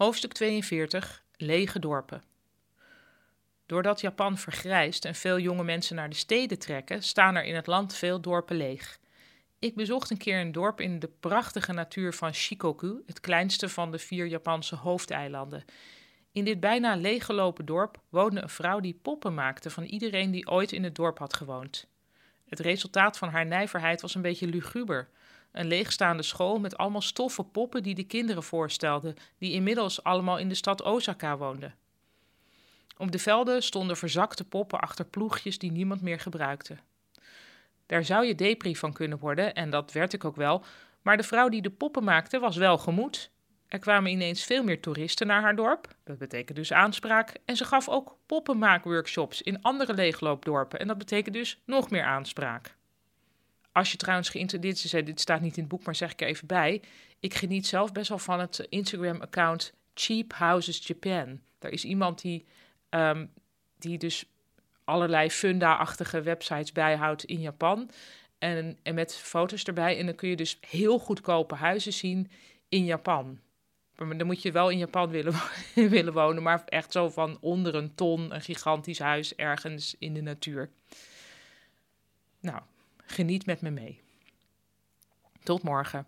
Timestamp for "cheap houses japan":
59.94-61.40